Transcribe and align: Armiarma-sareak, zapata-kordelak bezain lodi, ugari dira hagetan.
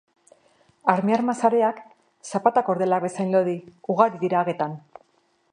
Armiarma-sareak, 0.93 1.83
zapata-kordelak 2.31 3.07
bezain 3.07 3.33
lodi, 3.39 3.57
ugari 3.97 4.23
dira 4.25 4.45
hagetan. 4.45 4.79